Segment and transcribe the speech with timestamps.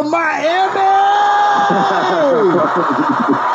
[0.00, 0.10] Dr.
[0.10, 0.80] Miami.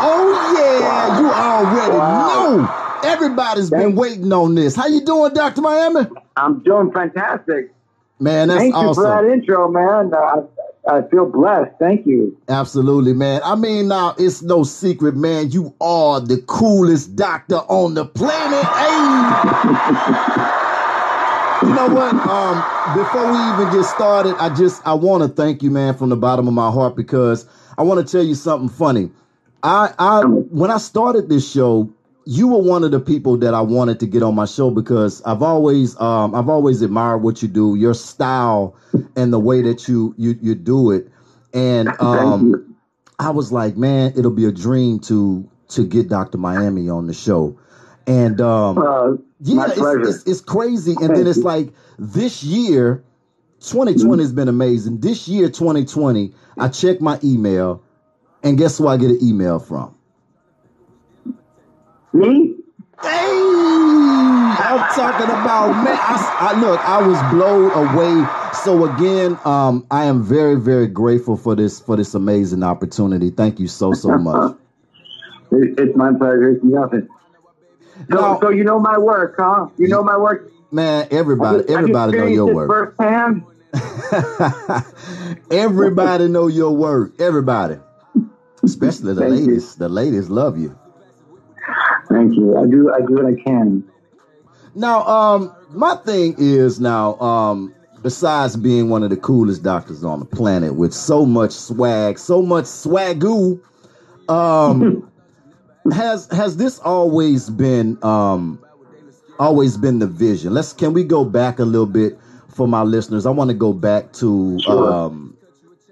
[0.02, 2.58] oh yeah, you already wow.
[2.58, 3.10] know.
[3.10, 4.76] Everybody's Thank been waiting on this.
[4.76, 5.62] How you doing, Dr.
[5.62, 6.02] Miami?
[6.36, 7.72] I'm doing fantastic.
[8.20, 8.88] Man, that's Thank awesome.
[8.88, 10.14] you for that intro, man.
[10.14, 10.44] Uh,
[10.88, 11.72] I feel blessed.
[11.80, 12.38] Thank you.
[12.48, 13.42] Absolutely, man.
[13.44, 15.50] I mean, now it's no secret, man.
[15.52, 18.66] You are the coolest doctor on the planet.
[18.66, 20.62] Hey.
[21.64, 22.14] you know what?
[22.14, 26.10] Um, before we even get started, I just I want to thank you, man, from
[26.10, 27.46] the bottom of my heart because
[27.78, 29.10] I want to tell you something funny.
[29.64, 31.94] I I when I started this show,
[32.26, 35.22] you were one of the people that I wanted to get on my show because
[35.24, 38.76] I've always um, I've always admired what you do, your style
[39.16, 41.08] and the way that you you you do it.
[41.54, 42.76] And um,
[43.20, 46.38] I was like, man, it'll be a dream to to get Dr.
[46.38, 47.58] Miami on the show.
[48.08, 50.92] And um, uh, yeah, it's, it's, it's, crazy.
[50.92, 51.44] And Thank then it's you.
[51.44, 53.04] like this year,
[53.62, 54.20] 2020 mm-hmm.
[54.20, 55.00] has been amazing.
[55.00, 57.82] This year, 2020, I check my email,
[58.44, 59.96] and guess who I get an email from?
[62.14, 62.56] Me?
[63.02, 63.56] Hey,
[64.58, 65.98] I'm talking about man.
[66.00, 68.28] I, I, look, I was blown away.
[68.64, 73.32] So again, um, I am very, very grateful for this for this amazing opportunity.
[73.32, 74.56] Thank you so so much.
[75.52, 76.52] it's my pleasure.
[76.52, 77.10] It's nothing.
[78.10, 79.68] So, now, so you know my work, huh?
[79.78, 80.52] You know my work.
[80.72, 82.98] Man, everybody, just, everybody know your work.
[82.98, 83.44] Firsthand.
[85.52, 87.20] everybody know your work.
[87.20, 87.78] Everybody,
[88.64, 89.74] especially the ladies.
[89.74, 89.80] You.
[89.80, 90.78] The ladies love you.
[92.10, 92.58] Thank you.
[92.58, 92.94] I do.
[92.94, 93.84] I do what I can.
[94.76, 100.20] Now, um, my thing is now, um, besides being one of the coolest doctors on
[100.20, 103.60] the planet with so much swag, so much swagoo,
[104.30, 105.10] um,
[105.92, 108.60] has has this always been um,
[109.40, 110.54] always been the vision?
[110.54, 112.18] Let's can we go back a little bit
[112.50, 113.26] for my listeners?
[113.26, 114.92] I want to go back to sure.
[114.92, 115.38] um,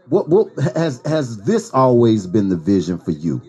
[0.10, 3.42] what what has has this always been the vision for you?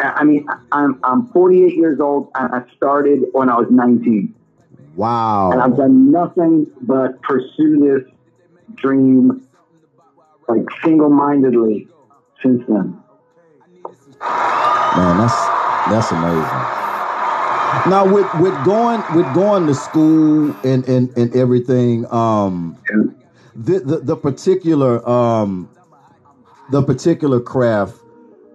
[0.00, 4.34] I mean, I'm I'm 48 years old, and I started when I was 19.
[4.96, 5.52] Wow!
[5.52, 8.12] And I've done nothing but pursue this
[8.74, 9.46] dream,
[10.48, 11.88] like single-mindedly,
[12.42, 13.00] since then.
[14.96, 15.48] Man, that's
[15.88, 16.66] that's amazing.
[17.88, 22.78] Now with with going with going to school and and, and everything, um,
[23.54, 25.68] the, the the particular um
[26.70, 28.00] the particular craft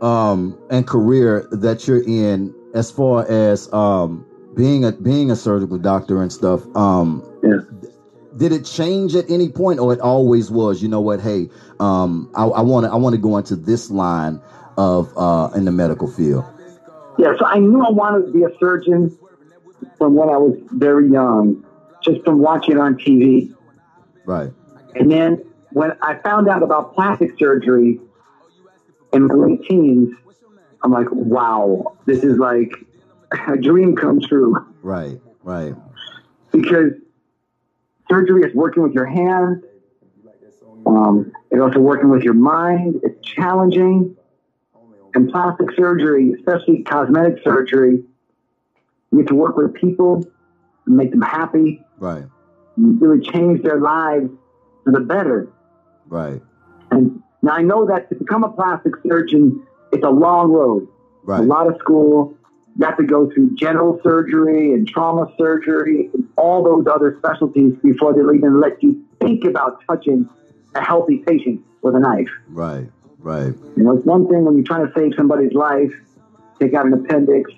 [0.01, 4.25] um, and career that you're in as far as um,
[4.55, 7.23] being a being a surgical doctor and stuff um,
[8.37, 12.29] did it change at any point or it always was you know what hey um,
[12.35, 14.41] i want to i want to go into this line
[14.77, 16.45] of uh, in the medical field
[17.17, 19.15] yeah so i knew i wanted to be a surgeon
[19.97, 21.63] from when i was very young
[22.03, 23.53] just from watching it on tv
[24.25, 24.51] right
[24.95, 27.99] and then when i found out about plastic surgery
[29.15, 30.13] in my late teens,
[30.83, 32.71] I'm like, wow, this is like
[33.47, 34.55] a dream come true.
[34.81, 35.73] Right, right.
[36.51, 36.91] Because
[38.09, 39.63] surgery is working with your hands.
[40.85, 43.01] Um, it's also working with your mind.
[43.03, 44.15] It's challenging.
[45.15, 48.03] And plastic surgery, especially cosmetic surgery,
[49.11, 50.25] you get to work with people
[50.85, 51.81] and make them happy.
[51.97, 52.25] Right.
[52.75, 54.29] Really change their lives
[54.83, 55.47] for the better.
[56.07, 56.41] Right.
[56.91, 60.87] And now I know that to become a plastic surgeon, it's a long road.
[61.23, 61.39] Right.
[61.39, 62.35] A lot of school.
[62.77, 67.73] You have to go through general surgery and trauma surgery and all those other specialties
[67.81, 70.29] before they'll even let you think about touching
[70.75, 72.27] a healthy patient with a knife.
[72.49, 72.89] Right,
[73.25, 73.53] right.
[73.75, 75.91] You know, it's one thing when you're trying to save somebody's life,
[76.59, 77.51] take out an appendix,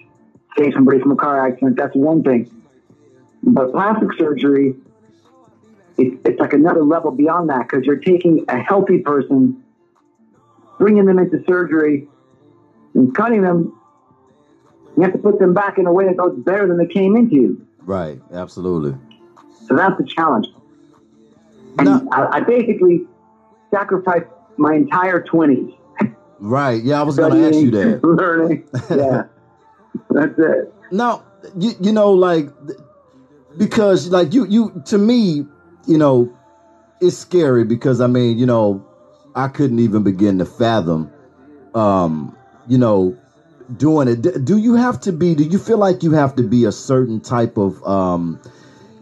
[0.58, 1.78] save somebody from a car accident.
[1.78, 2.50] That's one thing.
[3.44, 4.76] But plastic surgery,
[5.98, 9.64] it, it's like another level beyond that because you're taking a healthy person
[10.80, 12.08] bringing them into surgery
[12.94, 13.80] and cutting them,
[14.96, 17.16] you have to put them back in a way that goes better than they came
[17.16, 17.36] into.
[17.36, 17.68] you.
[17.80, 18.98] Right, absolutely.
[19.68, 20.48] So that's the challenge.
[21.80, 22.10] And no.
[22.12, 23.06] I, I, basically
[23.70, 24.26] sacrificed
[24.58, 25.76] my entire 20s.
[26.40, 28.04] Right, yeah, I was going to ask you that.
[28.04, 29.24] Learning, yeah.
[30.12, 30.74] that's it.
[30.92, 31.24] Now,
[31.58, 32.50] you, you know, like,
[33.58, 35.46] because, like, you, you, to me,
[35.88, 36.32] you know,
[37.02, 38.86] it's scary because, I mean, you know,
[39.36, 41.12] I couldn't even begin to fathom,
[41.74, 42.36] um,
[42.68, 43.18] you know,
[43.76, 44.46] doing it.
[44.46, 45.36] Do you have to be?
[45.36, 48.40] Do you feel like you have to be a certain type of um,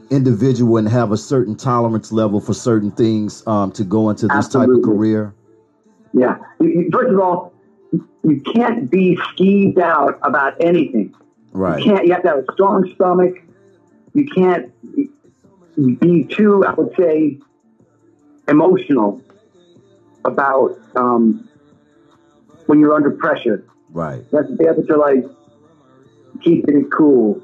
[0.09, 4.35] individual and have a certain tolerance level for certain things um, to go into this
[4.35, 4.75] Absolutely.
[4.75, 5.33] type of career?
[6.15, 6.38] Yeah.
[6.91, 7.53] First of all,
[8.23, 11.13] you can't be skeeved out about anything.
[11.51, 11.79] Right.
[11.79, 12.07] You can't.
[12.07, 13.35] You have to have a strong stomach.
[14.13, 14.71] You can't
[16.00, 17.38] be too, I would say,
[18.47, 19.21] emotional
[20.23, 21.50] about um,
[22.67, 23.65] when you're under pressure.
[23.89, 24.23] Right.
[24.31, 25.25] That's to be able to like
[26.41, 27.41] keep it cool,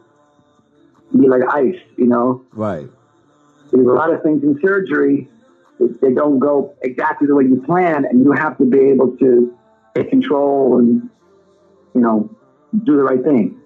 [1.20, 2.46] be like ice, you know.
[2.54, 2.88] Right.
[3.72, 5.30] There's a lot of things in surgery
[6.02, 9.58] they don't go exactly the way you plan, and you have to be able to
[9.96, 11.10] take control and
[11.94, 12.30] you know
[12.84, 13.60] do the right thing.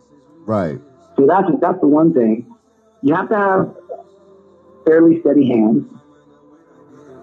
[0.45, 0.79] Right.
[1.17, 2.53] So that's that's the one thing.
[3.01, 3.75] You have to have
[4.85, 5.85] fairly steady hands,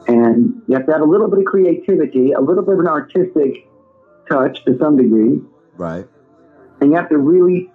[0.09, 2.89] and you have to have a little bit of creativity, a little bit of an
[2.89, 3.69] artistic
[4.31, 5.41] touch to some degree,
[5.77, 6.07] Right.
[6.81, 7.71] and you have to really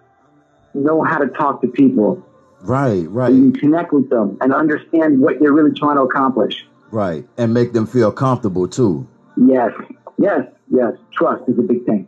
[0.73, 2.23] know how to talk to people.
[2.61, 3.07] Right.
[3.09, 3.31] Right.
[3.31, 6.65] And you connect with them and understand what you're really trying to accomplish.
[6.91, 7.27] Right.
[7.37, 9.07] And make them feel comfortable too.
[9.35, 9.71] Yes,
[10.17, 10.93] yes, yes.
[11.11, 12.07] Trust is a big thing.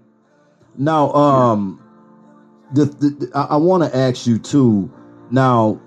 [0.77, 1.83] Now, um,
[2.73, 4.91] the, the, I, I want to ask you too.
[5.31, 5.79] Now,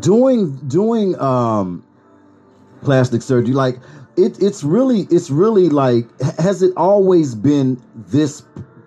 [0.00, 1.84] doing doing um
[2.82, 3.78] plastic surgery, like
[4.16, 6.06] it, it's really it's really like
[6.38, 8.42] has it always been this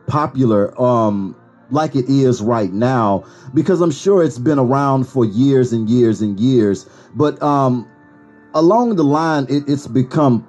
[0.07, 0.79] popular?
[0.79, 1.35] Um,
[1.71, 6.21] like it is right now because I'm sure it's been around for years and years
[6.21, 6.85] and years.
[7.15, 7.89] But um,
[8.53, 10.47] along the line, it, it's become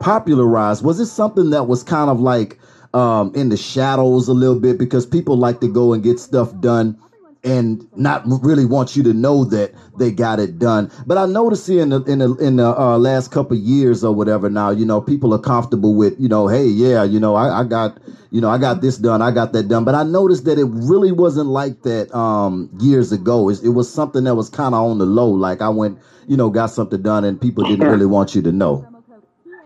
[0.00, 0.84] popularized.
[0.84, 2.58] Was it something that was kind of like
[2.94, 6.58] um, in the shadows a little bit because people like to go and get stuff
[6.60, 6.98] done
[7.46, 10.90] and not really want you to know that they got it done.
[11.06, 14.02] But I noticed here in the in the in the uh, last couple of years
[14.02, 17.36] or whatever now, you know, people are comfortable with, you know, hey, yeah, you know,
[17.36, 17.98] I, I got,
[18.30, 19.84] you know, I got this done, I got that done.
[19.84, 23.48] But I noticed that it really wasn't like that um, years ago.
[23.48, 25.30] It, it was something that was kind of on the low.
[25.30, 28.50] Like I went, you know, got something done and people didn't really want you to
[28.50, 28.84] know.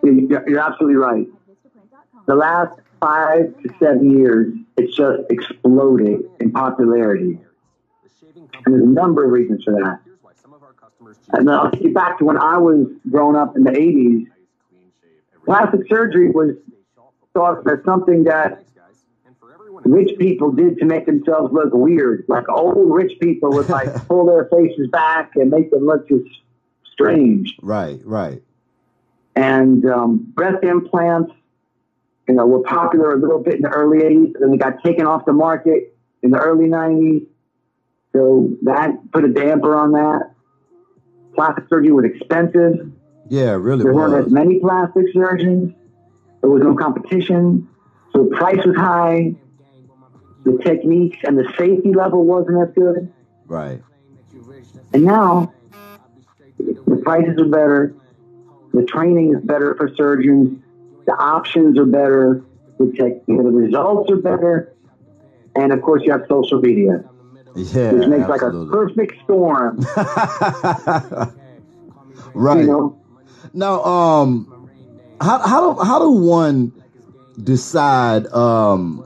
[0.03, 1.27] You're absolutely right.
[2.27, 7.39] The last five to seven years, it's just exploded in popularity.
[8.65, 10.01] And there's a number of reasons for that.
[11.33, 14.27] And then I'll take you back to when I was growing up in the 80s.
[15.45, 16.57] Plastic surgery was
[17.33, 18.65] thought as something that
[19.85, 22.25] rich people did to make themselves look weird.
[22.29, 26.29] Like old rich people would like pull their faces back and make them look just
[26.93, 27.57] strange.
[27.63, 28.43] Right, right,
[29.35, 31.33] And um, breast implants,
[32.29, 34.83] you know, were popular a little bit in the early 80s, and then they got
[34.85, 37.27] taken off the market in the early 90s.
[38.13, 40.35] So that put a damper on that.
[41.35, 42.91] Plastic surgery was expensive.
[43.29, 45.75] yeah, really There weren't as many plastic surgeons.
[46.41, 47.69] There was no competition.
[48.13, 49.35] So the price was high.
[50.45, 53.13] The techniques and the safety level wasn't as good.
[53.47, 53.83] Right,
[54.93, 55.53] And now
[56.59, 57.95] the prices are better.
[58.73, 60.63] The training is better for surgeons.
[61.07, 62.45] The options are better.
[62.79, 64.73] The, tech, you know, the results are better.
[65.57, 67.05] And of course, you have social media,
[67.55, 69.79] yeah, which makes like a perfect storm.
[72.35, 72.61] right.
[72.61, 72.99] You know,
[73.53, 74.47] Now, um,
[75.21, 76.73] how how do how do one
[77.43, 78.99] decide um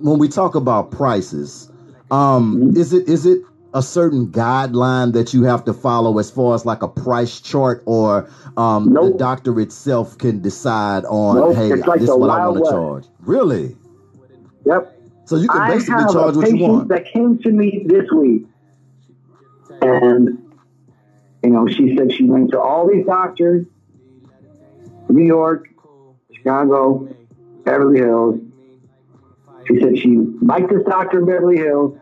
[0.00, 1.70] when we talk about prices?
[2.10, 2.76] Um, Mm-hmm.
[2.76, 3.42] is it is it
[3.74, 7.82] a certain guideline that you have to follow as far as like a price chart,
[7.86, 12.38] or um, the doctor itself can decide on, Nope, hey, like this is what I
[12.38, 13.06] want to charge?
[13.20, 13.76] Really?
[14.66, 15.01] yep.
[15.32, 16.88] So you can I basically have charge a what you patient want.
[16.90, 18.42] that came to me this week,
[19.80, 20.46] and
[21.42, 23.64] you know, she said she went to all these doctors,
[25.08, 25.70] New York,
[26.34, 27.08] Chicago,
[27.64, 28.40] Beverly Hills.
[29.68, 31.98] She said she liked this doctor in Beverly Hills.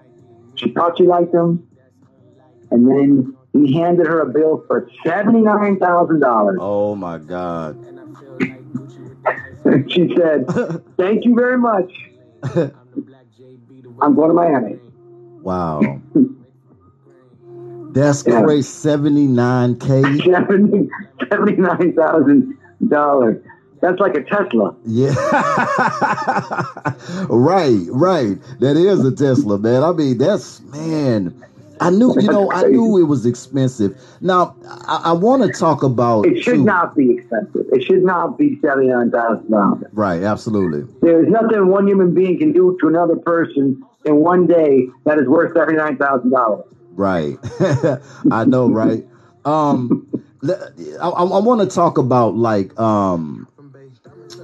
[0.56, 1.68] She thought she liked him,
[2.72, 6.58] and then he handed her a bill for seventy nine thousand dollars.
[6.60, 7.78] Oh my God!
[9.88, 10.49] she said,
[10.99, 11.92] "Thank you very much.
[14.00, 14.78] I'm going to Miami."
[15.42, 16.00] Wow.
[17.92, 18.42] That's Yeah.
[18.42, 18.62] crazy.
[18.62, 20.02] Seventy nine k.
[20.02, 22.56] Seventy-nine thousand
[22.88, 23.42] dollars.
[23.80, 24.76] That's like a Tesla.
[24.85, 25.09] Yeah.
[27.30, 28.38] right, right.
[28.61, 29.82] That is a Tesla, man.
[29.82, 31.35] I mean, that's man.
[31.80, 33.99] I knew, you know, I knew it was expensive.
[34.20, 34.54] Now,
[34.87, 36.26] I, I want to talk about.
[36.26, 37.66] It should too- not be expensive.
[37.72, 39.84] It should not be seventy-nine thousand dollars.
[39.92, 40.87] Right, absolutely.
[41.00, 45.26] There's nothing one human being can do to another person in one day that is
[45.26, 46.66] worth seventy-nine thousand dollars.
[46.92, 47.38] Right.
[48.30, 49.06] I know, right?
[49.46, 50.06] Um,
[50.42, 53.49] I, I want to talk about like, um,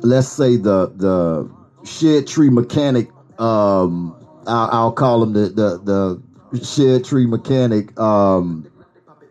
[0.00, 1.50] let's say the the
[1.84, 3.10] shed tree mechanic.
[3.38, 4.16] Um,
[4.46, 6.22] I'll, I'll call him the the the
[6.62, 7.98] shed tree mechanic.
[7.98, 8.66] Um,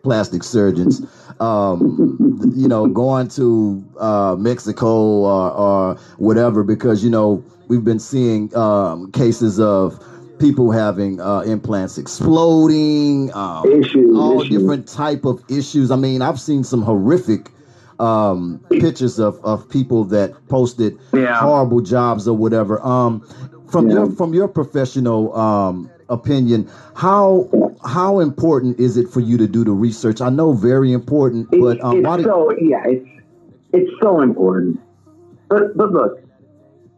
[0.02, 1.00] plastic surgeons.
[1.40, 2.16] Um,
[2.54, 8.54] you know, going to uh, Mexico or, or whatever because you know we've been seeing
[8.56, 9.98] um, cases of
[10.38, 13.32] people having uh, implants exploding.
[13.34, 14.48] Um, Issues, all issues.
[14.50, 15.90] different type of issues.
[15.90, 17.50] I mean, I've seen some horrific
[17.98, 21.34] um, pictures of, of people that posted Yeah.
[21.34, 22.80] horrible jobs or whatever.
[22.86, 23.20] Um,
[23.66, 23.94] from Yeah.
[23.94, 27.48] your from your professional um, opinion, how
[27.84, 30.20] how important is it for you to do the research?
[30.20, 33.08] I know very important, but um, it's why do so yeah, it's
[33.72, 34.80] it's so important.
[35.48, 36.18] But but look,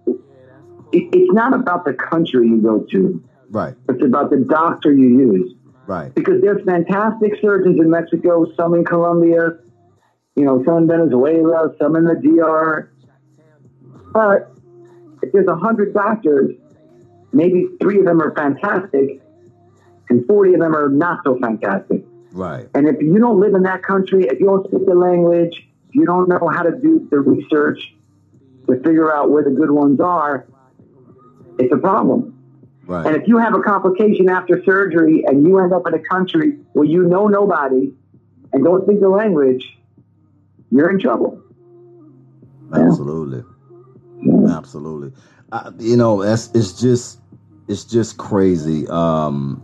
[0.06, 3.22] it, it's not about the country you go to.
[3.50, 5.54] right, It's about the doctor you use.
[5.86, 9.58] right, Because there's fantastic surgeons in Mexico, some in Colombia,
[10.34, 12.90] you know, some in Venezuela, some in the DR.
[14.12, 14.52] But
[15.22, 16.54] if there's a hundred doctors,
[17.32, 19.22] maybe three of them are fantastic,
[20.08, 22.04] and forty of them are not so fantastic.
[22.32, 25.66] right, And if you don't live in that country, if you don't speak the language,
[25.88, 27.78] if you don't know how to do the research
[28.66, 30.46] to figure out where the good ones are,
[31.58, 32.34] it's a problem.
[32.86, 33.06] Right.
[33.06, 36.58] And if you have a complication after surgery and you end up in a country
[36.72, 37.92] where you know nobody
[38.52, 39.76] and don't speak the language,
[40.70, 41.42] you're in trouble.
[42.72, 43.42] absolutely.
[44.50, 45.12] Absolutely.
[45.78, 47.20] You know, that's it's just
[47.68, 48.86] it's just crazy.
[48.88, 49.62] Um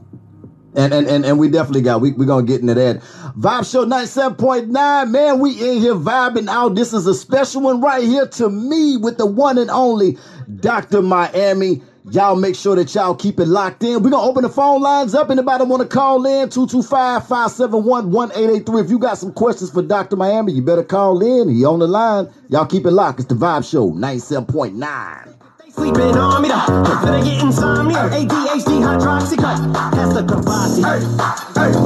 [0.76, 3.00] and and and, and we definitely got we we're gonna get into that.
[3.38, 5.38] Vibe Show 97.9, man.
[5.38, 6.74] We in here vibing out.
[6.74, 10.18] This is a special one right here to me with the one and only
[10.60, 11.02] Dr.
[11.02, 11.82] Miami.
[12.10, 14.02] Y'all make sure that y'all keep it locked in.
[14.02, 15.30] We're gonna open the phone lines up.
[15.30, 16.50] Anybody want to call in?
[16.50, 18.84] 225-571-1883.
[18.84, 20.16] If you got some questions for Dr.
[20.16, 21.48] Miami, you better call in.
[21.48, 22.28] He on the line.
[22.48, 23.20] Y'all keep it locked.
[23.20, 25.33] It's the Vibe Show 97.9.
[25.74, 28.08] Sleeping on me, the better get insomnia.
[28.08, 29.93] ADHD, hydroxy cut.
[30.14, 30.86] The Kavasi.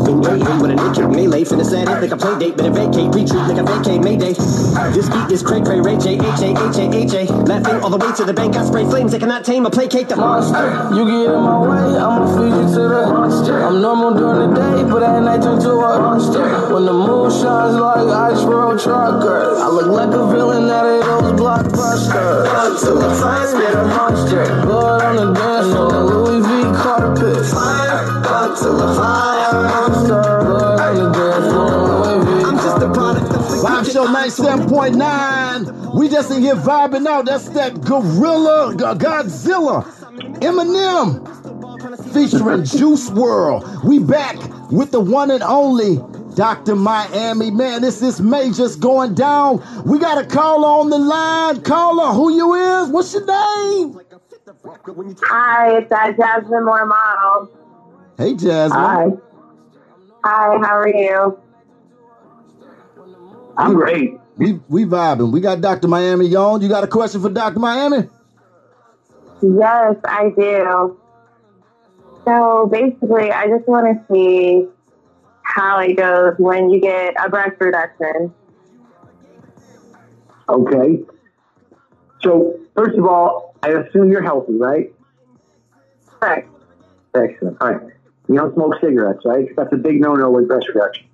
[0.05, 1.45] Been hey, hey, with a naked melee.
[1.49, 2.59] Finna set it like a play date.
[2.59, 4.37] Better vacate, retreat like a vacate, mayday.
[4.93, 7.25] This beat is cray cray, Ray J, H A, H A, H A.
[7.49, 8.55] Laughing all the way to the bank.
[8.55, 9.13] I spray flames.
[9.13, 10.61] They cannot tame or placate the monster.
[10.93, 13.65] You get in my way, I'ma feed you to the monster.
[13.65, 16.45] I'm normal during the day, but at night turn to a monster.
[16.69, 21.01] When the moon shines like ice road trucker, I look like a villain out of
[21.01, 22.45] those blockbusters.
[22.85, 24.45] Till the fire spit a monster.
[24.69, 27.78] Blood on the dance floor, Louis V carpet.
[28.57, 30.23] Fire, the fire monster.
[30.45, 31.71] Blood on the dance floor,
[32.05, 35.95] Louis V I'm just a product of Vibe Show 97.9.
[35.95, 37.27] We just in here vibing out.
[37.27, 39.85] That's that Gorilla, Godzilla,
[40.41, 41.25] Eminem,
[42.15, 43.65] featuring Juice World.
[43.85, 44.37] We back
[44.71, 45.99] with the one and only
[46.35, 46.75] Dr.
[46.75, 47.51] Miami.
[47.51, 49.63] Man, this is majors going down.
[49.85, 51.63] We got a caller on the line.
[51.63, 52.89] Caller, who you is?
[52.89, 54.01] What's your name?
[55.25, 57.51] Hi, it's uh, Jasmine Moore Model.
[58.19, 58.81] Hey, Jasmine.
[58.81, 59.07] Hi,
[60.25, 61.39] Hi, how are you?
[63.57, 64.19] I'm great.
[64.37, 65.33] We we vibing.
[65.33, 65.87] We got Dr.
[65.87, 66.61] Miami on.
[66.61, 67.61] You got a question for Dr.
[67.61, 68.09] Miami?
[69.41, 70.99] Yes, I do.
[72.27, 74.67] So basically, I just want to see
[75.43, 78.35] how it goes when you get a breast reduction.
[80.49, 81.05] Okay.
[82.21, 84.93] So, first of all, I assume you're healthy, right?
[86.19, 86.51] Correct.
[87.15, 87.57] Excellent.
[87.61, 87.93] All right.
[88.29, 89.49] You don't smoke cigarettes, right?
[89.57, 91.07] That's a big no-no with breast reduction.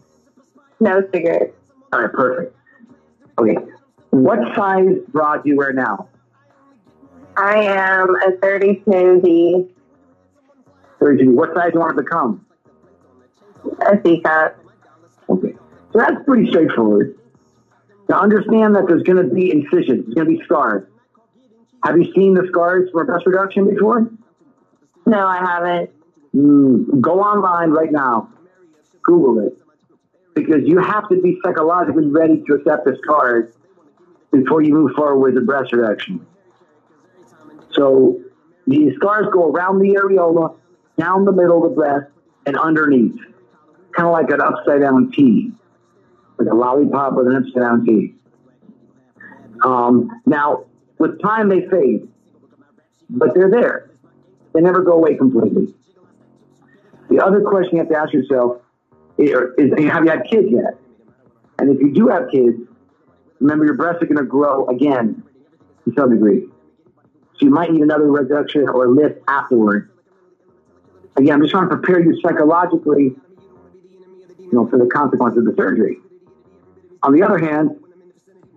[0.80, 1.56] No cigarettes.
[1.92, 2.56] All right, perfect.
[3.38, 3.56] Okay.
[4.10, 6.08] What size bra do you wear now?
[7.36, 9.68] I am a 32D,
[11.00, 11.32] 32.
[11.32, 12.46] What size do you want it to become?
[13.64, 14.58] a C cup.
[15.28, 15.54] Okay.
[15.92, 17.18] So that's pretty straightforward.
[18.08, 20.04] Now understand that there's going to be incisions.
[20.06, 20.86] There's going to be scars.
[21.84, 24.10] Have you seen the scars for breast reduction before?
[25.06, 25.90] No, I haven't.
[26.34, 28.28] Mm, go online right now.
[29.02, 29.58] Google it.
[30.34, 33.54] Because you have to be psychologically ready to accept this scars
[34.32, 36.26] before you move forward with the breast reduction.
[37.72, 38.20] So
[38.66, 40.56] these scars go around the areola,
[40.98, 42.10] down the middle of the breast,
[42.46, 43.16] and underneath.
[43.92, 45.52] Kind of like an upside down T.
[46.38, 48.14] Like a lollipop with an upside down T.
[49.64, 50.64] Um, now,
[50.98, 52.08] with time they fade,
[53.08, 53.90] but they're there.
[54.52, 55.74] They never go away completely.
[57.14, 58.56] The other question you have to ask yourself
[59.18, 60.76] is, is have you had kids yet?
[61.60, 62.58] And if you do have kids,
[63.38, 65.22] remember your breasts are going to grow again
[65.84, 66.48] to some degree.
[67.34, 69.92] So you might need another reduction or lift afterward.
[71.16, 73.14] Again, I'm just trying to prepare you psychologically,
[74.40, 75.98] you know, for the consequences of the surgery.
[77.04, 77.76] On the other hand,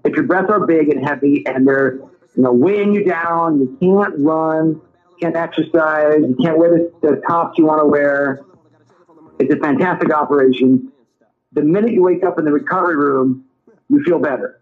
[0.04, 1.98] if your breasts are big and heavy and they're,
[2.36, 4.82] you know, weighing you down, you can't run,
[5.20, 8.42] can't exercise, you can't wear the, the tops you want to wear.
[9.40, 10.92] It's a fantastic operation.
[11.54, 13.46] The minute you wake up in the recovery room,
[13.90, 14.60] you feel better.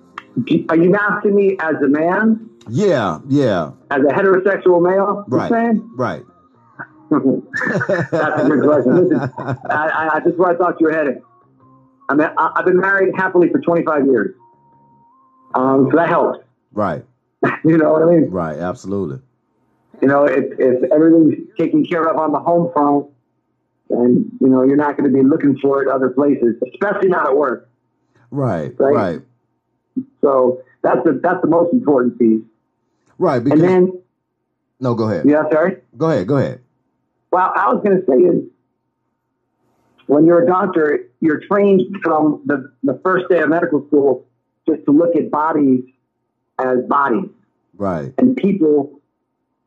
[0.71, 5.25] are you asking me as a man, yeah yeah as a heterosexual male?
[5.29, 5.91] right saying?
[5.97, 6.23] right
[7.11, 8.97] That's a good question.
[8.97, 9.33] Listen,
[9.71, 11.23] I, I, this is where I thought you were headed.
[12.09, 14.35] I mean, I, I've been married happily for 25 years.
[15.55, 16.41] Um, so that helps.
[16.73, 17.05] right
[17.65, 18.31] You know what I mean?
[18.31, 19.21] right absolutely
[20.03, 23.07] You know, if, if everything's taken care of on the home front,
[23.89, 27.27] then, you know, you're not going to be looking for it other places, especially not
[27.27, 27.71] at work.
[28.31, 28.95] right Right.
[28.95, 29.21] right
[30.21, 32.43] So that's the, that's the most important piece.
[33.19, 34.03] Right because And then,
[34.81, 35.79] no go ahead yeah, sorry.
[35.97, 36.61] go ahead go ahead
[37.31, 38.45] Well, I was going to say is
[40.07, 44.27] when you're a doctor, you're trained from the, the first day of medical school
[44.67, 45.83] just to look at bodies
[46.59, 47.31] as bodies
[47.77, 49.01] right and people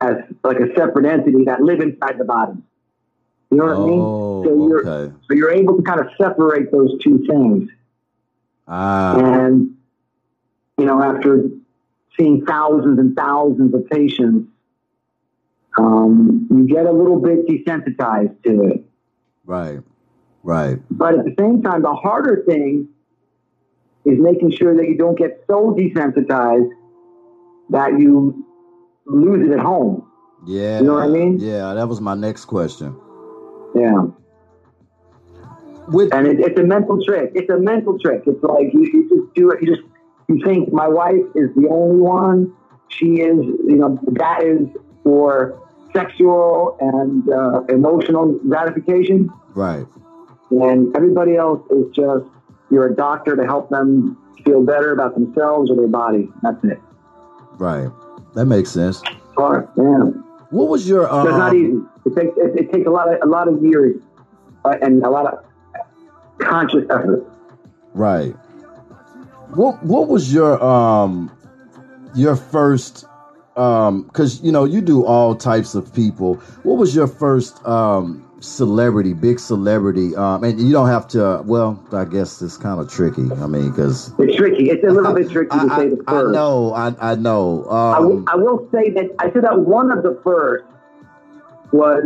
[0.02, 2.58] as like a separate entity that live inside the body.
[3.52, 4.00] You know what I mean?
[4.00, 7.70] oh So you're okay so you're able to kind of separate those two things.
[8.68, 9.78] ah And
[10.78, 11.50] you know, after
[12.20, 14.48] seeing thousands and thousands of patients,
[15.78, 18.86] um, you get a little bit desensitized to it.
[19.46, 19.80] right
[20.44, 22.90] right But at the same time, the harder thing
[24.06, 26.70] is making sure that you don't get so desensitized
[27.70, 28.46] that you
[29.06, 30.08] lose it at home.
[30.46, 31.40] yeah You know what I mean?
[31.40, 32.96] yeah that was my next question
[33.76, 34.04] Yeah.
[35.88, 37.32] with And it, it's a mental trick.
[37.36, 38.24] It's a mental trick.
[38.26, 39.62] It's like you, you just do it.
[39.62, 39.88] You just
[40.32, 42.54] you think my wife is the only one.
[42.88, 44.68] She is, you know, that is
[45.04, 45.60] for
[45.94, 49.86] sexual and uh, emotional gratification, right
[50.52, 52.26] and everybody else is just
[52.70, 56.30] you're a doctor to help them feel better about themselves or their body.
[56.42, 56.80] That's it.
[57.58, 57.90] right
[58.36, 59.02] that makes sense
[59.78, 60.12] yeah.
[60.50, 61.82] what was your it's not um, easy.
[62.06, 63.96] It takes it, it takes a lot of a lot of years
[64.66, 65.46] uh, and a lot of
[66.40, 67.26] conscious effort.
[67.94, 68.36] Right.
[69.54, 71.32] What What was your um
[72.16, 73.06] your first
[73.58, 76.36] um because you know you do all types of people.
[76.64, 80.16] What was your first um celebrity, big celebrity?
[80.16, 81.42] Um, and you don't have to.
[81.46, 83.30] Well, I guess it's kind of tricky.
[83.34, 84.70] I mean, because It's tricky.
[84.70, 87.66] It's a little bit tricky I, to say the I, I know, I I know.
[87.66, 90.66] I will, Um, I will say that I said that one of the first
[91.72, 92.04] was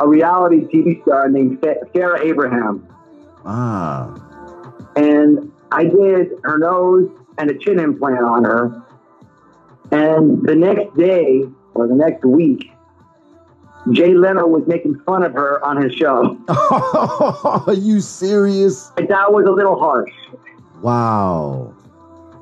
[0.00, 2.86] a reality TV star named Sa- Sarah Abraham,
[3.44, 4.14] ah,
[4.96, 8.82] and I did her nose and a chin implant on her,
[9.90, 12.70] and the next day or the next week.
[13.92, 16.38] Jay Leno was making fun of her on his show.
[16.48, 18.90] are you serious?
[18.96, 20.10] And that was a little harsh.
[20.80, 21.74] Wow.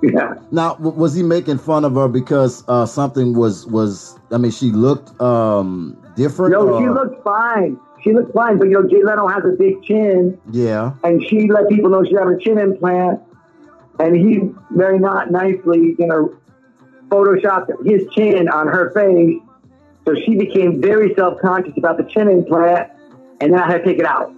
[0.03, 0.35] Yeah.
[0.53, 4.19] Now, w- was he making fun of her because uh, something was was?
[4.31, 6.53] I mean, she looked um different.
[6.53, 7.79] No, she looked fine.
[8.03, 10.93] She looked fine, but you know, Jay Leno has a big chin, Yeah.
[11.05, 13.21] and she let people know she had a chin implant,
[13.99, 16.35] and he very not nicely, you know,
[17.09, 19.41] photoshopped his chin on her face,
[20.05, 22.91] so she became very self conscious about the chin implant,
[23.41, 24.33] and then I had to take it out.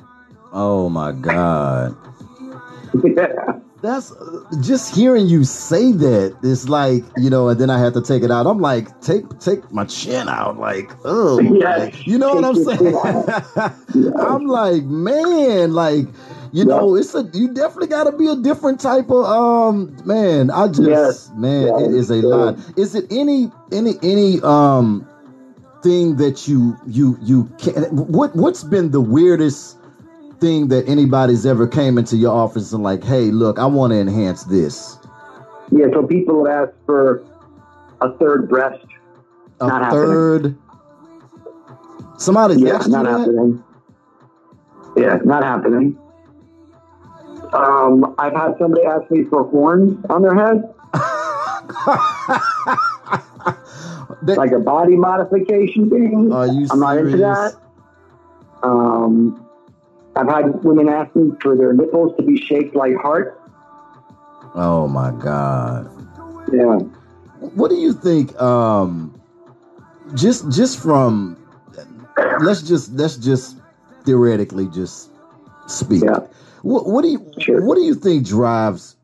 [0.53, 1.97] Oh my God.
[3.85, 4.15] That's
[4.63, 6.39] just hearing you say that.
[6.43, 8.47] It's like you know, and then I had to take it out.
[8.47, 10.59] I'm like, take take my chin out.
[10.59, 12.79] Like, oh, Yeah, you know what I'm saying?
[13.03, 16.09] chin I'm like, man, like,
[16.53, 20.51] you know, it's a you definitely got to be a different type of um man.
[20.51, 21.31] I just Yes.
[21.35, 21.77] man, Yeah.
[21.77, 22.29] it is a Yeah.
[22.29, 22.59] lot.
[22.79, 25.07] Is it any any any um
[25.83, 29.79] thing that you you you can what what's been the weirdest
[30.41, 33.99] thing that anybody's ever came into your office and like, hey, look, I want to
[33.99, 34.99] enhance this.
[35.73, 37.23] Yeah, so people would ask for
[38.01, 38.85] a third breast.
[39.61, 40.07] A Not happening.
[40.07, 40.59] third.
[42.19, 43.19] Somebody's Yeah, asked not that?
[43.21, 43.63] happening.
[44.97, 45.99] Yeah, not happening.
[47.53, 50.63] Um, I've had somebody ask me for horns on their head,
[54.23, 56.31] That- like a body modification thing.
[56.33, 57.55] Are you I'm not into that.
[58.63, 59.44] Um,
[60.17, 63.37] I've had women ask me for their nipples to be shaped like hearts.
[64.55, 65.91] Oh my god.
[66.53, 66.79] Yeah.
[67.55, 68.41] What do you think?
[68.41, 69.21] Um,
[70.15, 71.37] just just from
[72.41, 73.57] let's just let's just
[74.05, 75.11] theoretically just
[75.67, 76.05] speak.
[76.05, 76.19] Yeah.
[76.63, 77.65] What what do you Sure.
[77.65, 78.97] what do you think drives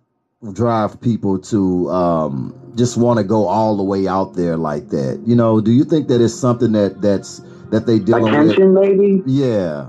[0.53, 5.21] drive people to um just want to go all the way out there like that?
[5.27, 8.33] You know, do you think that it's something that that's that they dealing with?
[8.53, 9.23] Attention, maybe.
[9.27, 9.89] Yeah,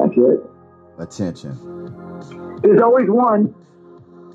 [0.00, 0.40] That's it.
[0.98, 2.60] attention.
[2.62, 3.54] There's always one.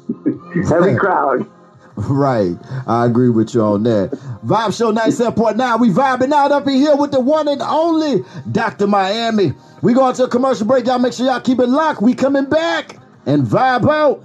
[0.71, 1.49] Every crowd.
[1.95, 2.57] Right.
[2.87, 4.11] I agree with you on that.
[4.45, 5.79] Vibe Show 97.9.
[5.79, 8.85] We vibing out up in here with the one and only Dr.
[8.85, 9.53] Miami.
[9.81, 10.85] We going to a commercial break.
[10.85, 12.01] Y'all make sure y'all keep it locked.
[12.01, 14.23] We coming back and vibe out.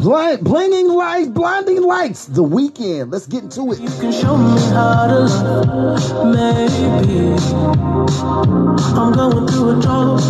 [0.00, 2.24] Blind, blinging lights, blinding lights.
[2.24, 3.10] The weekend.
[3.10, 3.80] Let's get into it.
[3.80, 5.28] You can show me how to
[6.24, 7.36] maybe.
[8.96, 10.24] I'm going through a drought.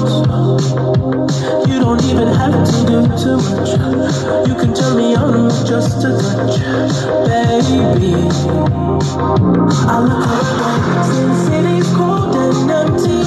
[1.69, 3.71] You don't even have to do too much.
[4.49, 6.59] You can turn me with just a touch,
[7.31, 8.15] baby.
[9.87, 13.23] I look around since city's cold and empty.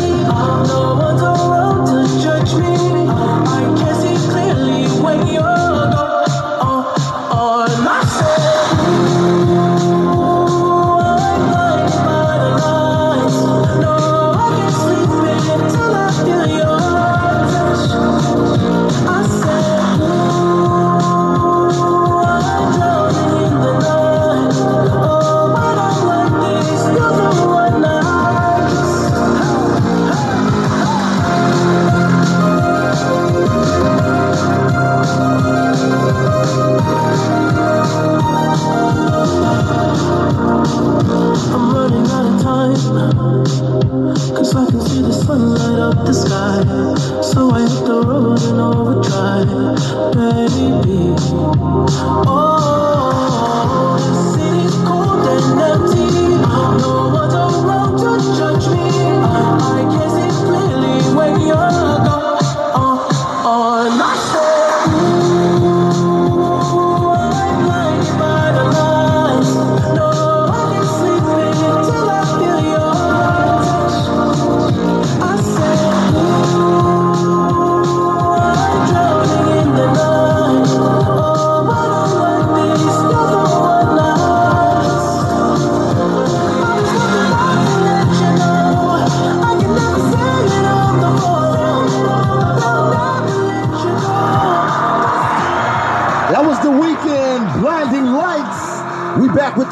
[0.68, 2.76] No one's around to judge me.
[3.08, 6.03] I can see clearly when you're gone.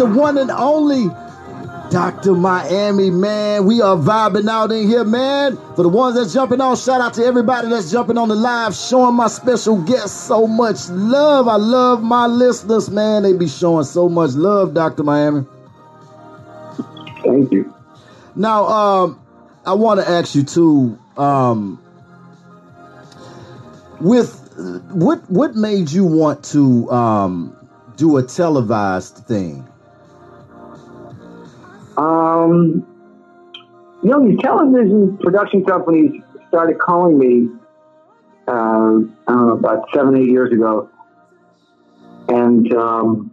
[0.02, 1.10] The one and only
[1.92, 2.34] Dr.
[2.34, 3.66] Miami, man.
[3.66, 5.58] We are vibing out in here, man.
[5.76, 8.76] For the ones that's jumping on, shout out to everybody that's jumping on the live,
[8.76, 11.48] showing my special guests so much love.
[11.48, 13.22] I love my listeners, man.
[13.22, 15.04] They be showing so much love, Dr.
[15.04, 15.46] Miami.
[17.24, 17.72] Thank you.
[18.36, 19.22] Now, um,
[19.68, 20.98] I want to ask you too.
[21.16, 21.80] Um,
[24.00, 24.34] with
[24.94, 27.56] what what made you want to um,
[27.98, 29.68] do a televised thing?
[32.02, 32.88] Um,
[34.02, 37.50] you know, these television production companies started calling me,
[38.48, 40.90] uh, I don't know, about seven, eight years ago.
[42.28, 43.32] And um,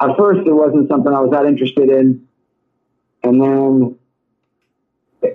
[0.00, 2.26] at first, it wasn't something I was that interested in.
[3.22, 3.98] And then,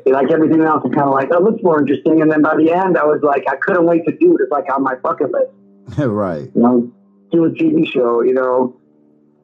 [0.05, 2.21] like everything else, it's kind of like, oh, it looks more interesting.
[2.21, 4.41] And then by the end, I was like, I couldn't wait to do it.
[4.41, 5.51] It's like on my bucket list
[5.97, 6.51] right.
[6.53, 6.91] you know,
[7.31, 8.76] do a TV show, you know,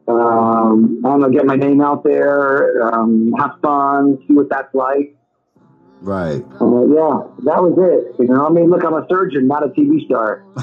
[0.07, 4.73] um, I don't know, get my name out there, um, have fun, see what that's
[4.73, 5.15] like.
[6.01, 6.43] Right.
[6.59, 8.19] Uh, yeah, that was it.
[8.19, 10.43] You know, I mean, look, I'm a surgeon, not a TV star.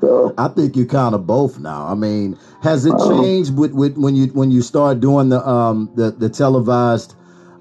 [0.00, 1.86] So, I think you're kind of both now.
[1.86, 3.10] I mean, has it Oh.
[3.10, 7.14] changed with, with when you when you start doing the um the, the televised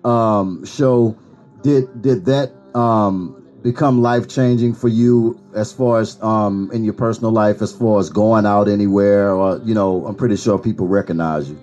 [0.03, 1.15] um show?
[1.61, 6.93] Did did that um become life changing for you as far as um in your
[6.93, 10.88] personal life, as far as going out anywhere, or you know, I'm pretty sure people
[10.88, 11.58] recognize you.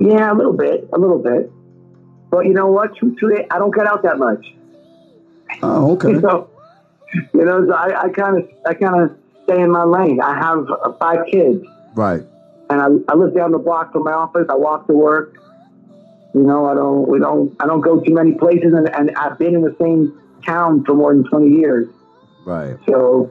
[0.00, 1.50] Yeah, a little bit, a little bit.
[2.30, 2.94] But you know what?
[2.96, 4.44] Truthfully, I don't get out that much.
[5.62, 6.12] Oh, okay.
[6.12, 6.48] You know,
[7.34, 10.20] you know, so I kind of, I kind of stay in my lane.
[10.20, 11.64] I have uh, five kids,
[11.96, 12.22] Right.
[12.70, 14.46] and I, I live down the block from my office.
[14.48, 15.34] I walk to work.
[16.34, 19.36] You know, I don't, we don't, I don't go too many places, and, and I've
[19.38, 20.12] been in the same
[20.44, 21.88] town for more than twenty years.
[22.44, 22.76] Right.
[22.88, 23.30] So,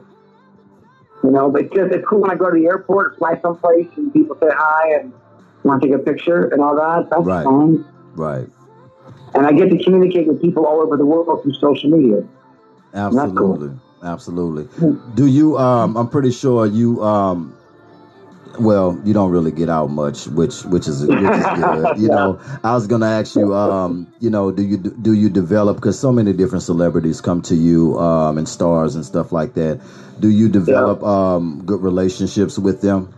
[1.22, 4.12] you know, but just it's cool when I go to the airport, fly someplace, and
[4.12, 5.12] people say hi and
[5.64, 7.08] want to take a picture and all that.
[7.10, 7.44] That's Right.
[7.44, 7.84] fun.
[8.14, 8.48] Right.
[9.34, 12.22] And I get to communicate with people all over the world through social media.
[12.22, 12.28] Cool.
[12.94, 13.70] Absolutely.
[14.02, 14.68] Absolutely.
[15.14, 17.54] Do you um I'm pretty sure you um
[18.58, 21.92] well, you don't really get out much, which which is which is good.
[21.96, 25.76] You know, I was gonna ask you, um, you know, do you do you develop
[25.76, 29.80] because so many different celebrities come to you, um, and stars and stuff like that.
[30.20, 33.12] Do you develop um good relationships with them?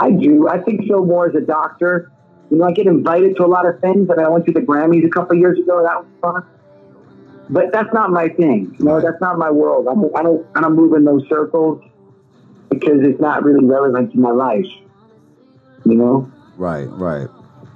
[0.00, 0.48] I do.
[0.48, 2.12] I think so more as a doctor.
[2.50, 4.08] You know, I get invited to a lot of things.
[4.10, 5.82] and I went to the Grammys a couple of years ago.
[5.82, 6.42] That was fun.
[7.48, 8.74] But that's not my thing.
[8.78, 9.04] You know, Right.
[9.04, 9.86] that's not my world.
[9.90, 11.82] I don't, I don't, I don't move in those circles
[12.70, 14.66] because it's not really relevant to my life.
[15.84, 16.32] You know?
[16.56, 17.28] Right, right.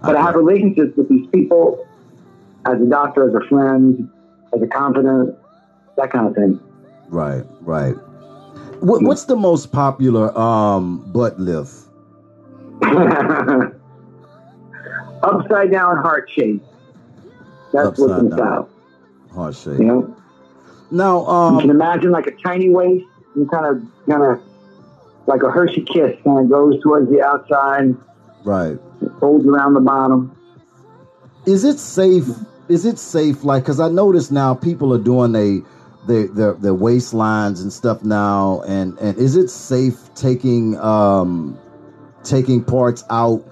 [0.03, 1.87] But I have relationships with these people
[2.67, 4.09] as a doctor, as a friend,
[4.55, 5.37] as a confidant,
[5.97, 6.61] that kind of thing.
[7.09, 7.95] Right, right.
[8.81, 11.73] What, what's the most popular um butt lift?
[15.23, 16.63] Upside down heart shape.
[17.73, 18.39] That's Upside what's in down.
[18.39, 18.69] style.
[19.33, 19.79] Heart shape.
[19.79, 20.17] You know?
[20.91, 24.41] Now, You can um, imagine like a tiny waist, and kind of, kind of,
[25.27, 27.95] like a Hershey kiss, kind of goes towards the outside,
[28.45, 28.79] right.
[29.21, 30.37] folds around the bottom.
[31.47, 32.29] Is it safe?
[32.69, 33.45] Is it safe?
[33.45, 35.61] Like, because I notice now people are doing they
[36.07, 41.59] their their their waistlines and stuff now, and and is it safe taking um
[42.25, 43.45] taking parts out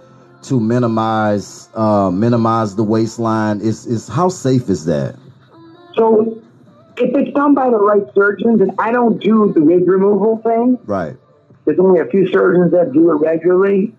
[0.43, 3.61] to minimize uh minimize the waistline?
[3.61, 5.17] Is is how safe is that?
[5.95, 6.41] So,
[6.97, 10.79] if it's done by the right surgeons, and I don't do the wig removal thing,
[10.85, 11.17] Right.
[11.71, 13.95] There's only a few surgeons that do it regularly.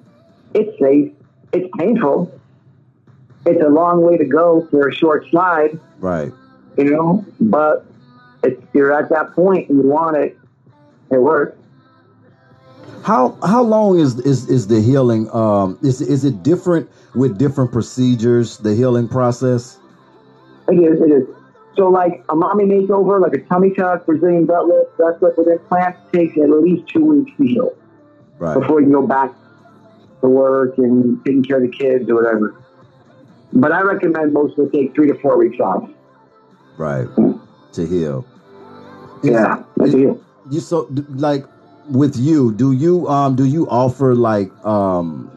[0.53, 1.13] It's safe.
[1.53, 2.29] It's painful.
[3.45, 6.34] It's a long way to go for a short slide, Right.
[6.77, 7.86] you know, but
[8.43, 10.38] if you're at that point and you want it,
[11.12, 11.57] it works.
[13.03, 15.29] How how long is is is the healing?
[15.34, 18.57] Um, is is it different with different procedures?
[18.57, 19.79] The healing process.
[20.67, 21.27] It is, it is.
[21.75, 25.47] So, like a mommy makeover, like a tummy tuck, Brazilian butt lift, breast lift with
[25.47, 27.77] implants takes at least two weeks to heal
[28.39, 28.60] Right.
[28.60, 29.31] before you can go back
[30.21, 32.55] to work and taking care of the kids or whatever.
[33.53, 35.89] But I recommend most will take three to four weeks off.
[36.77, 37.07] Right.
[37.73, 38.25] To heal.
[39.23, 40.21] Yeah, that's a heal.
[40.49, 41.45] you so like
[41.89, 45.29] with you do you um do you offer like um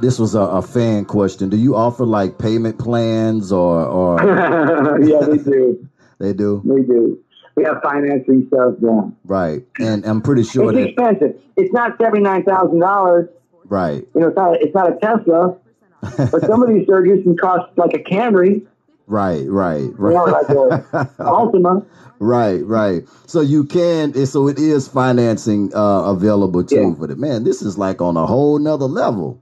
[0.00, 4.18] this was a, a fan question do you offer like payment plans or or
[5.04, 5.88] yeah, they do.
[6.18, 7.18] they do They do.
[7.56, 8.74] We have financing stuff.
[8.80, 11.40] Yeah, right and i'm pretty sure it's that expensive.
[11.56, 13.28] It's not seventy nine thousand dollars.
[13.64, 14.54] right You know, it's not.
[14.62, 15.56] It's not a Tesla.
[16.32, 18.64] But some of these surgeries can cost like a Camry,
[19.06, 21.84] right right you know, like a Altima.
[22.20, 26.94] right right so you can so it is financing uh available too Yeah.
[26.94, 29.38] for the man this is like on a whole nother level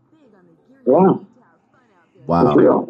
[0.88, 1.12] Yeah,
[2.26, 2.88] wow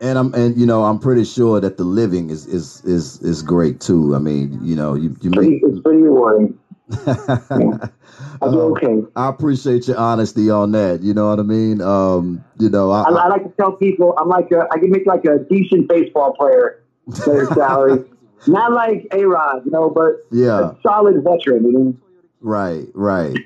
[0.00, 3.42] and I'm and you know I'm pretty sure that the living is is is is
[3.42, 4.14] great too.
[4.14, 5.60] I mean, you know, you you make.
[5.62, 6.58] it's pretty rewarding.
[7.06, 9.02] I do Uh, okay.
[9.16, 11.02] I appreciate your honesty on that.
[11.02, 11.80] You know what I mean?
[11.80, 14.90] Um, you know, I, I, I like to tell people I'm like a, I can
[14.90, 16.82] make like a decent baseball player
[17.26, 18.04] their salary.
[18.46, 21.96] Not like A Rod, you know, but yeah, a solid veteran, you know.
[22.40, 23.36] right, right.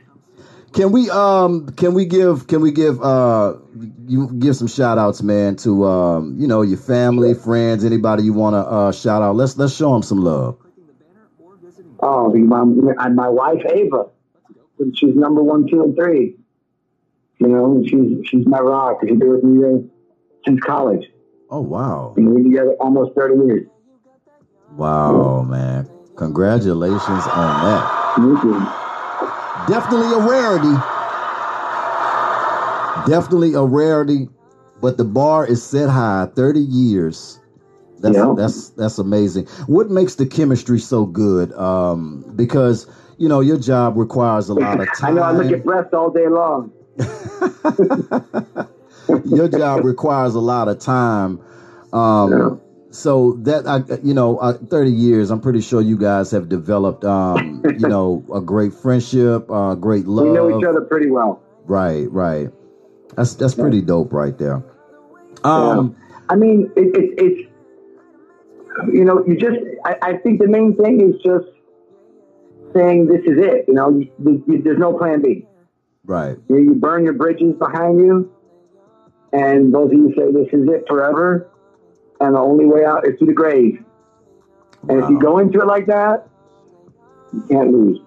[0.72, 3.54] Can we um can we give can we give uh
[4.06, 8.32] you give some shout outs man to um you know your family friends anybody you
[8.32, 10.56] want to uh shout out let's let's show them some love
[12.04, 12.62] Oh, my,
[13.04, 14.06] and my wife Ava,
[14.96, 16.36] she's number one, two, and three.
[17.38, 18.98] You know, she's she's my rock.
[19.02, 19.78] She's been with me uh,
[20.44, 21.06] since college.
[21.48, 23.68] oh wow And we've been together almost thirty years.
[24.70, 28.81] wow man congratulations on that Thank you.
[29.68, 30.74] Definitely a rarity.
[33.08, 34.28] Definitely a rarity,
[34.80, 36.28] but the bar is set high.
[36.34, 37.38] Thirty years.
[38.00, 38.34] That's Yeah.
[38.36, 39.46] that's that's amazing.
[39.66, 41.52] What makes the chemistry so good?
[41.54, 42.86] Um, because
[43.18, 45.10] you know your job requires a lot of time.
[45.10, 46.70] I know I look at breasts all day long.
[49.24, 51.40] your job requires a lot of time.
[51.92, 52.60] Um,
[52.92, 55.30] so that I, you know, uh, thirty years.
[55.30, 60.06] I'm pretty sure you guys have developed, um, you know, a great friendship, uh, great
[60.06, 60.26] love.
[60.26, 61.42] We know each other pretty well.
[61.64, 62.50] Right, right.
[63.16, 64.62] That's that's pretty dope, right there.
[65.44, 66.16] Um, yeah.
[66.28, 67.50] I mean, it, it, it's
[68.92, 69.58] you know, you just.
[69.84, 71.46] I, I, think the main thing is just
[72.74, 73.64] saying this is it.
[73.68, 75.46] You know, you, you, there's no plan B.
[76.04, 76.36] Right.
[76.48, 78.32] You, you burn your bridges behind you,
[79.32, 81.51] and both of you say this is it forever
[82.22, 83.84] and the only way out is through the grave.
[84.88, 85.04] And wow.
[85.04, 86.28] if you go into it like that,
[87.32, 88.00] you can't lose.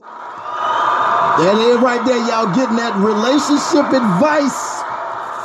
[0.00, 4.82] That is right there, y'all getting that relationship advice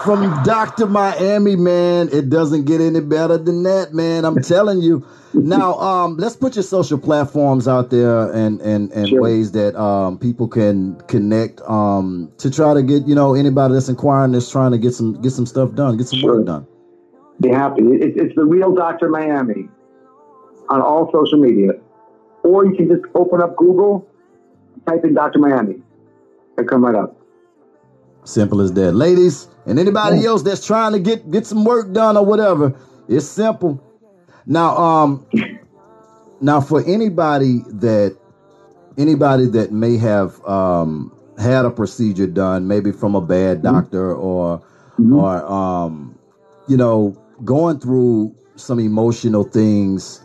[0.04, 0.88] from Dr.
[0.88, 2.10] Miami, man.
[2.12, 4.26] It doesn't get any better than that, man.
[4.26, 5.06] I'm telling you.
[5.34, 9.22] Now, um, let's put your social platforms out there and and, and sure.
[9.22, 13.90] ways that um, people can connect um, to try to get you know anybody that's
[13.90, 16.38] inquiring that's trying to get some get some stuff done, get some sure.
[16.38, 16.68] work done.
[17.42, 17.82] Be happy.
[17.82, 19.10] It, it's the real Dr.
[19.10, 19.68] Miami
[20.70, 21.72] on all social media.
[22.44, 24.08] Or you can just open up Google,
[24.88, 25.40] type in Dr.
[25.40, 25.76] Miami.
[26.58, 27.16] It come right up.
[28.26, 28.94] Simple as that.
[28.94, 30.30] Ladies, and anybody yeah.
[30.30, 32.74] else that's trying to get, get some work done or whatever,
[33.08, 33.82] it's simple.
[34.46, 35.26] Now, um,
[36.42, 38.18] now for anybody that
[38.98, 43.76] anybody that may have um had a procedure done, maybe from a bad mm-hmm.
[43.76, 44.24] doctor mm-hmm.
[44.24, 45.14] or mm-hmm.
[45.16, 46.18] or um,
[46.68, 50.24] you know, going through some emotional things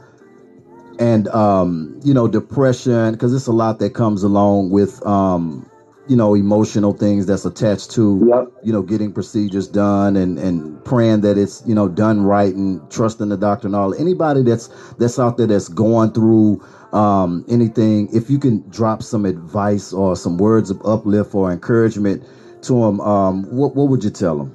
[0.99, 5.69] and um, you know depression because it's a lot that comes along with um,
[6.09, 8.53] you know emotional things that's attached to yep.
[8.63, 12.91] you know getting procedures done and and praying that it's you know done right and
[12.91, 18.09] trusting the doctor and all anybody that's that's out there that's going through um, anything
[18.13, 22.25] if you can drop some advice or some words of uplift or encouragement
[22.63, 24.55] to them um, what, what would you tell them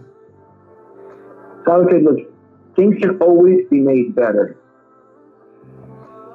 [1.66, 2.33] I would say,
[2.76, 4.58] things can always be made better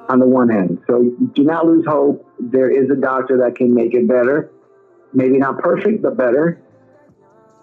[0.09, 0.81] on the one hand.
[0.87, 2.25] So do not lose hope.
[2.39, 4.51] There is a doctor that can make it better.
[5.13, 6.61] Maybe not perfect, but better.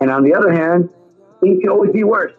[0.00, 0.90] And on the other hand,
[1.40, 2.32] things can always be worse.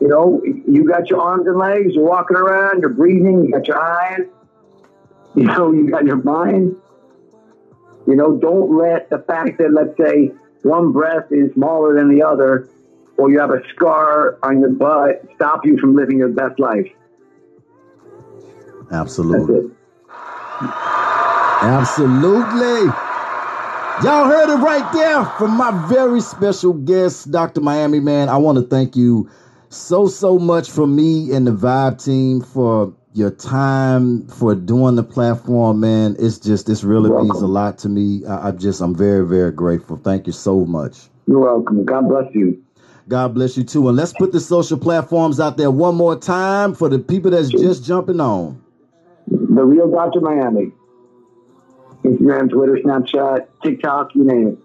[0.00, 3.68] You know, you got your arms and legs, you're walking around, you're breathing, you got
[3.68, 4.20] your eyes,
[5.34, 6.76] you know, you got your mind.
[8.06, 12.22] You know, don't let the fact that, let's say, one breath is smaller than the
[12.22, 12.68] other
[13.20, 16.86] or you have a scar on your butt stop you from living your best life.
[18.90, 19.70] Absolutely.
[21.62, 22.90] Absolutely.
[24.02, 27.60] Y'all heard it right there from my very special guest, Dr.
[27.60, 28.30] Miami Man.
[28.30, 29.28] I want to thank you
[29.68, 35.02] so, so much for me and the Vibe team for your time, for doing the
[35.02, 36.16] platform, man.
[36.18, 38.24] It's just, this really means a lot to me.
[38.24, 39.98] I, I just, I'm very, very grateful.
[39.98, 41.10] Thank you so much.
[41.26, 41.84] You're welcome.
[41.84, 42.64] God bless you.
[43.10, 43.88] God bless you too.
[43.88, 47.48] And let's put the social platforms out there one more time for the people that's
[47.48, 48.62] just jumping on.
[49.26, 50.20] The Real Dr.
[50.20, 50.70] Miami.
[52.04, 54.58] Instagram, Twitter, Snapchat, TikTok, you name it.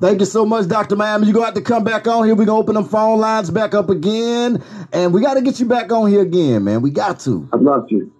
[0.00, 0.94] Thank you so much, Dr.
[0.94, 1.26] Miami.
[1.26, 2.36] You're going to have to come back on here.
[2.36, 4.62] We're going to open them phone lines back up again.
[4.92, 6.82] And we got to get you back on here again, man.
[6.82, 7.48] We got to.
[7.52, 8.12] I'd love to.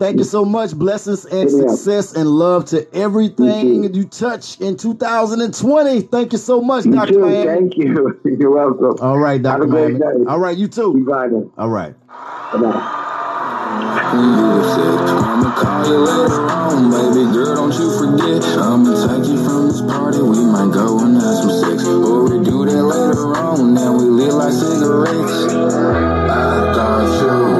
[0.00, 0.72] Thank you so much.
[0.72, 3.90] Blessings and success and love to everything you.
[3.92, 6.00] you touch in 2020.
[6.00, 7.18] Thank you so much, you Dr.
[7.18, 7.44] Miami.
[7.44, 8.18] Thank you.
[8.24, 8.96] You're welcome.
[9.02, 9.66] All right, Dr.
[9.66, 10.00] Miami.
[10.26, 10.94] All right, you too.
[10.96, 11.94] You All right.
[14.90, 18.42] I'ma call you later on, baby girl, don't you forget.
[18.56, 21.84] I'ma take you from this party, we might go and have some sex.
[21.84, 25.52] Or we do that later on, and we live like cigarettes.
[25.52, 27.59] I thought you